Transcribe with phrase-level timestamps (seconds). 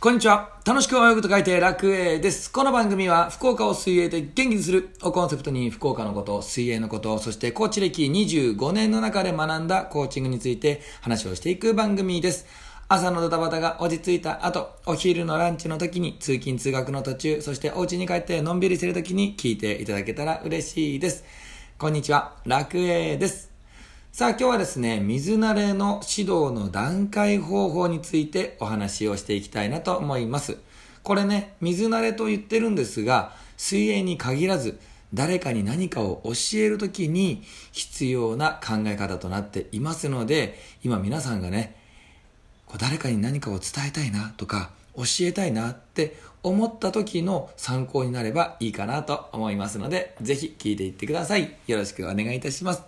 [0.00, 0.60] こんにちは。
[0.64, 2.52] 楽しく泳ぐと書いて楽栄です。
[2.52, 12.46] この番組は福岡を水泳で元気にするをコンセプトに福岡のこと、水泳のこと、そしてコーチ歴25年の中で学んだコーチングについて話をしていく番組です。
[12.86, 21.24] 朝のドタバタが落ち着いた後、お昼のランチの時に通勤通学の途中、そしてお家に帰ってのんびりしてる時に聞いていただけたら嬉しいです。
[21.76, 22.36] こんにちは。
[22.46, 23.47] 楽栄です。
[24.18, 30.58] さあ今日はですね、水慣れの指導の段階方法についてお話をしていきたいなと思います。
[31.04, 34.80] これね、水慣れと言ってるんですが、水泳に限らず、
[35.14, 41.76] 誰かに何かを教えるときに必要な考え方となっていますので、今皆さんがね、
[42.66, 51.54] こう誰かに何かを伝えたいなとか、教えたいなって思った時の参考になればいいかなと思いますので、ぜひ聞いていってください。
[51.68, 52.82] よろしくお願いいたします。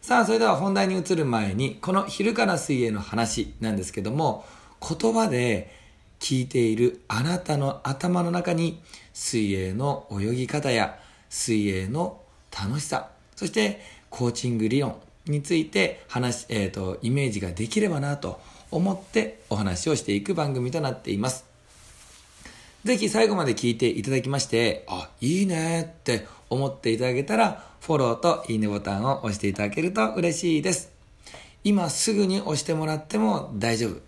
[0.00, 4.46] さあ、それでは本題に移る前に、この昼から水泳の話なんですけども、
[4.80, 5.76] 言葉で
[6.20, 8.80] 聞いているあなたの頭の中に、
[9.12, 18.40] 水泳の泳ぎ方や水泳の楽しさ、そしてコーチング理論について話、えっ、と、イメージができればなと
[18.70, 21.49] 思ってお話をしていく番組となっています。
[22.84, 30.90] ぜひ最後まで聞いていただきまして、あ、いいねって思っていただけたら、フォローといいねボタンを押していただけると嬉しいです。
[31.62, 34.00] 今すぐに押してもらっても大丈夫。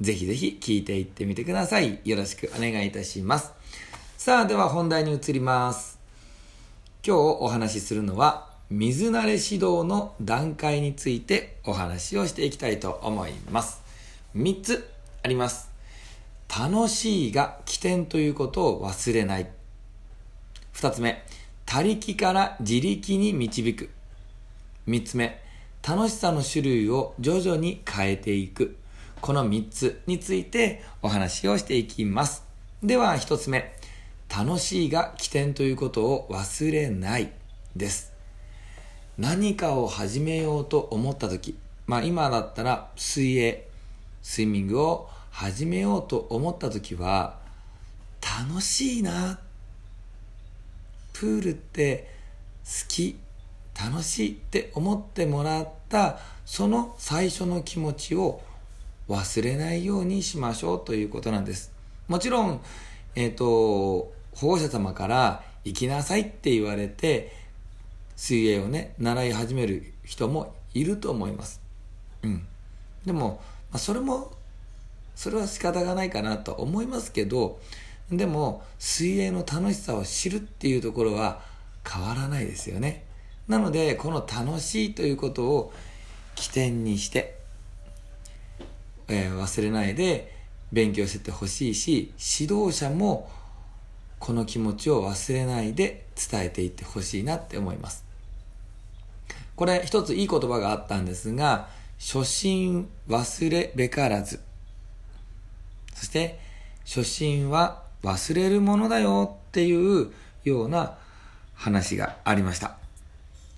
[0.00, 2.00] ぜひぜひ聞いていってみてください。
[2.04, 3.52] よろしくお願いいたします。
[4.16, 5.98] さあ、では本題に移ります。
[7.06, 13.82] 今日お話しするのは、水慣れ指導の段階についてお話をしていきたいと思います。
[14.34, 14.88] 3つ
[15.22, 15.73] あります。
[16.56, 19.48] 楽しいが起点ということを忘れない。
[20.70, 21.24] 二つ目、
[21.66, 23.90] 他力から自力に導く。
[24.86, 25.42] 三つ目、
[25.86, 28.76] 楽しさの種類を徐々に変えていく。
[29.20, 32.44] この三つについてお話をしていきます。
[32.84, 33.74] では一つ目、
[34.28, 37.32] 楽しいが起点ということを忘れない
[37.74, 38.12] です。
[39.18, 41.56] 何かを始めようと思った時、
[41.88, 43.66] まあ今だったら水泳、
[44.22, 47.40] スイミングを始めようと思った時は
[48.22, 49.40] 楽しいな。
[51.12, 52.08] プールって
[52.64, 53.16] 好き。
[53.74, 58.42] 楽しいって思ってもらったその最初の気持ちを
[59.08, 61.72] 忘れないようにしましょうということなんです。
[62.06, 62.60] もちろん
[63.16, 67.32] えっ、と保護者様から行きなさいって言われて
[68.14, 71.60] 水泳をね習い始める人もいると思います。
[72.22, 72.46] うん。
[73.04, 73.42] でも、
[73.72, 74.30] まあ、それも
[75.14, 77.60] それは仕方がないかなと思いますけど
[78.10, 81.40] でも水泳の楽しさを知るっていうところは
[81.88, 83.04] 変わらないですよね。
[83.48, 85.72] なのでこの楽しいということを
[86.34, 87.38] 起点にして、
[89.08, 90.34] えー忘れないで
[90.72, 93.30] 勉強しててほしいし指導者も
[94.18, 98.04] この気持ちを忘れないで伝えていってほしいなって思います。
[99.56, 104.40] これ一ついい言葉があったんですが初心忘れべからず。
[105.94, 106.38] そして、
[106.84, 110.12] 初心は忘れるものだよっていう
[110.44, 110.96] ような
[111.54, 112.76] 話がありました。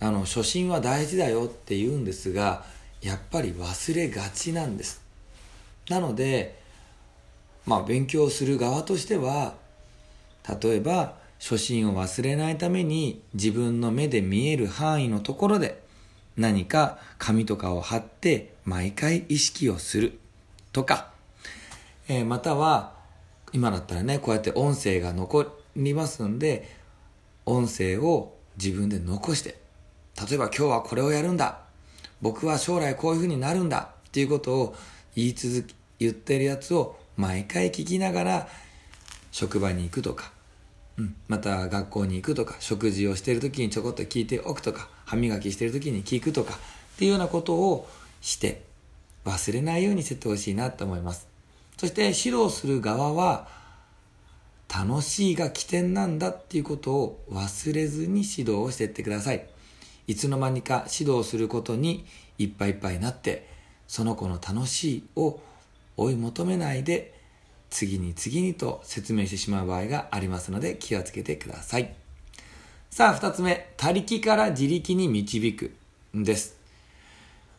[0.00, 2.64] あの、初心は大事だよって言うんですが、
[3.00, 5.02] やっぱり忘れがちなんです。
[5.88, 6.58] なので、
[7.66, 9.54] まあ勉強する側としては、
[10.62, 15.82] 例えば、初心を忘れないために自分の目で見える範囲のところで
[16.36, 20.18] 何か紙とかを貼って毎回意識をする
[20.72, 21.13] とか、
[22.08, 22.94] えーまたは
[23.52, 26.68] 今だったらねこうやって音声が残りますんで
[27.46, 29.56] 音声を自分で残して
[30.28, 31.60] 例えば今日はこれをやるんだ
[32.20, 34.76] 僕は将来こういう風になるんだっていうことを
[35.14, 38.48] 言い続け言ってるやつを毎回聞きながら
[39.30, 40.32] 職場に行くとか、
[40.98, 46.56] うん、また学校に行くとか食事をしてる時にちょこっと聞いておくとか歯磨きしてる時に聞くとかっ
[46.98, 47.88] ていうようなことを
[48.20, 48.62] して
[49.24, 51.33] 忘れないようにしてってほしいなと思います。
[51.84, 53.46] そして指導する側は
[54.74, 59.46] 楽しいが起点なんだっていうことを忘れずに指導をしていってください。
[60.06, 62.06] いつの間にか指導することに
[62.38, 63.46] いっぱいいっぱいになって
[63.86, 65.40] その子の楽しいを
[65.98, 67.12] 追い求めないで
[67.68, 71.92] 次に次にと説明してしまう場合がありますので気をつけてください。
[72.88, 73.74] さあ二つ目。
[73.76, 75.74] 他力から自力に導く
[76.16, 76.56] んです。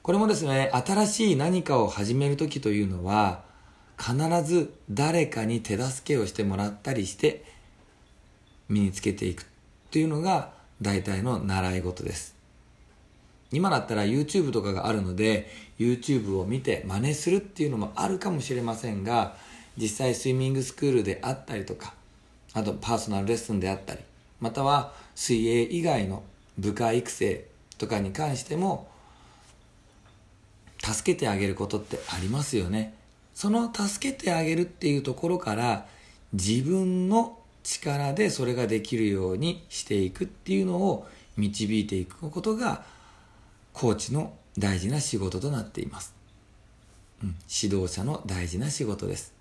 [0.00, 3.50] これもですね新しい何かを始める時というのは
[3.98, 7.44] 必ず誰かに手助けをしてもらったりして
[8.68, 9.46] 身につけていく
[9.90, 12.34] というのが大体の習い事です
[13.52, 15.48] 今だったら YouTube とかがあるので
[15.78, 19.36] YouTube を見て真似するっていうのもあるかもしれませんが
[19.76, 21.94] 実際スイミングスクールであったりとか、
[22.52, 24.00] あとパーソナルレッスンであったり、
[24.40, 26.22] または水泳以外の
[26.58, 27.46] 部下育成
[27.78, 28.88] とかに関しても、
[30.82, 32.94] 助けてあげることってありますよね。
[33.34, 35.86] その助けてあげるっていうところから
[36.32, 41.06] 自分の力でそれができるようにしていくっていうのを
[41.36, 42.84] 導いていくことが
[43.72, 46.14] コーチの大事な仕事となっています、
[47.22, 49.32] うん、指導者の大事な仕事です。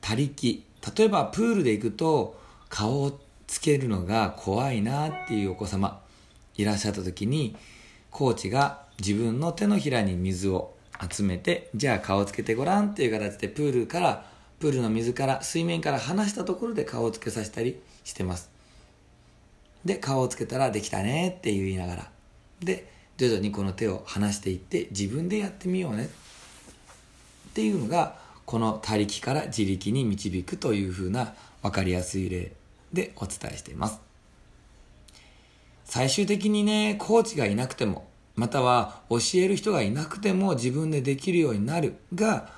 [0.00, 0.64] 他力。
[0.96, 2.36] 例えばプールで行くと
[2.68, 6.00] 顔をつけるのが怖いなっていうお子様
[6.56, 7.54] いらっしゃった時に
[8.10, 10.74] コーチが自分の手のひらに水を
[11.10, 14.26] 集めてじゃあ顔つけてごらんっていう形でプールから
[14.58, 18.50] プールの水から水面から離したところで顔をつけさせたりしてます。
[19.84, 22.10] で顔をつけたらできたねって言いながら。
[22.60, 26.04] で徐々にこの手を離していって自分でやってみようね。
[26.04, 28.16] っていうのが
[28.46, 32.52] この他力から自力に導くというふうな分かりやすい例
[32.92, 34.00] でお伝えしています。
[35.84, 42.48] 最終的にねコーチがいなくてもまたは教える人がいなくても自分でできるようになるが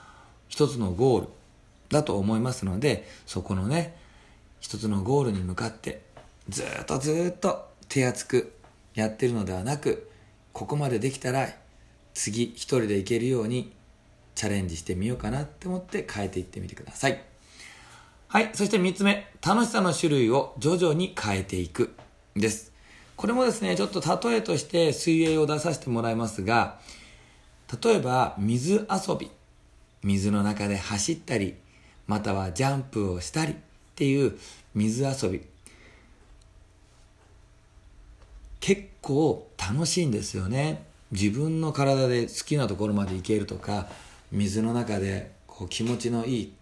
[0.48, 1.28] 一つのゴール
[1.88, 3.96] だと思いますのでそこのね
[4.60, 6.02] 一つのゴールに向かって
[6.48, 8.52] ずっとずっと手厚く
[8.94, 10.10] やってるのではなく
[10.52, 11.48] ここまでできたら
[12.14, 13.72] 次一人でいけるように
[14.34, 17.22] チャレンジしてみようかなって思って変えていってみてください。
[18.28, 19.28] はいそして3つ目。
[19.46, 21.94] 楽しさの種類を徐々に変えていく
[22.34, 22.73] です。
[23.16, 26.78] これもですねちょっと例えとして水泳を出させてもらいますが
[27.82, 29.30] 例えば水遊び
[30.02, 31.54] 水の中で走ったり
[32.06, 33.56] またはジャンプをしたりっ
[33.94, 34.38] ていう
[34.74, 35.42] 水遊び
[38.60, 40.84] 結構楽しいんですよね。
[41.12, 43.88] 自分の体で好きなところまで行けるとか
[44.32, 46.52] 水の中でこう気持ちのいい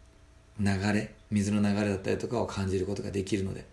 [0.61, 3.72] 流れ水の流れだったりとかを感じることができるので。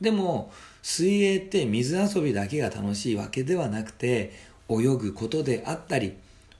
[0.00, 0.52] でも
[0.82, 4.32] 水泳って水遊びだけが楽しいわけではなくて
[4.68, 6.14] 泳ぐことであったり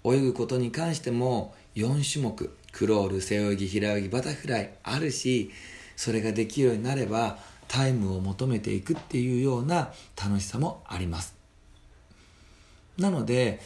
[0.04, 5.50] 泳ぐことに関しても4種目クロール背泳ぎ平泳ぎバタフライあるし
[5.96, 7.38] それができるようになれば
[7.68, 9.92] タイムを求めていくっていうような
[10.22, 11.34] 楽しさもあります。
[12.98, 13.60] なので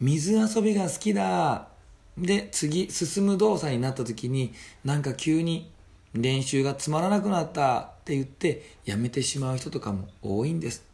[0.00, 1.68] 水遊びが好きだ。
[2.16, 4.52] で次進む動作になった時に
[4.84, 5.70] なんか急に
[6.14, 10.84] 練習がつまらなくなったって言ってやめてしまう人とかも多いんです。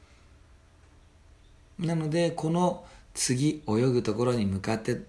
[1.78, 2.84] なのでこの
[3.14, 5.02] 次泳ぐところに向かって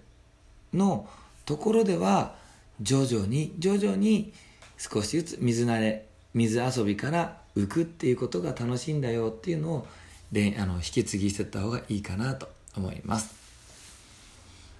[0.72, 1.08] の
[1.44, 2.34] ところでは
[2.80, 4.32] 徐々に徐々に
[4.76, 9.86] 少しずつ水慣れ水遊びから浮くっていうことが楽しいんだよっていうのを
[10.32, 13.34] あの引き継ぎしてった方がいいかなと思います。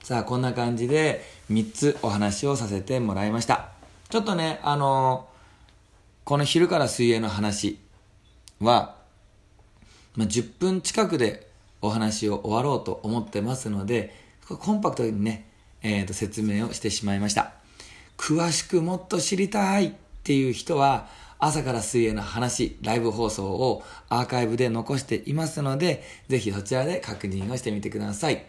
[0.03, 3.78] さあこんな感じで3つお話をさせてもらいました。
[4.11, 5.29] ちょっとねあの
[6.25, 7.79] この昼から水泳の話
[8.61, 8.97] は、
[10.17, 11.49] まあ、10分近くで
[11.81, 14.15] お話を終わろうと思ってますので
[14.47, 15.49] コンパクトにね
[15.83, 17.53] えー、と説明をしてしまいました。
[18.17, 19.93] 詳しくもっと知りたいっ
[20.25, 21.09] ていう人は、
[21.39, 28.45] 朝から水泳の話、ライブ放送をアーカイブで残していますので、ぜひそちらで確認をしてみてください。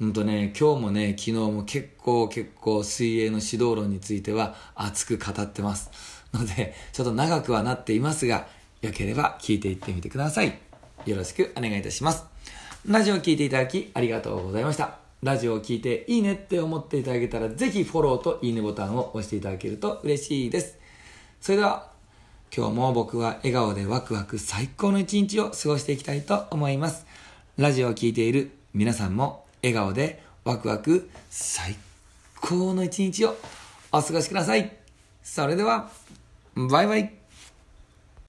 [0.00, 5.90] うんとね、今日もね、昨日も結構結構水泳の指導論については熱く語ってます。
[6.32, 8.46] ので、ちょっと長くはなっていますが、
[8.80, 10.58] よければ聞いていってみてください。
[11.04, 12.24] よろしくお願いいたします。
[12.86, 14.96] ラジオを聴いていただきありがとうございました。
[15.22, 20.78] ラジオを聞いていいねって思っていただけたら、ぜひフォローといいねボタンを押していただけると嬉しいです。
[21.42, 21.90] それでは、
[22.56, 27.04] 今日も僕は笑顔でワクワク最高の一日を過ごしていきたいと思います。
[27.58, 31.76] ラジオを聴いている皆さんも笑顔でワクワク最
[32.40, 33.36] 高の一日を
[33.92, 34.72] お過ごしください。
[35.22, 35.90] それでは、
[36.54, 37.19] バイバイ。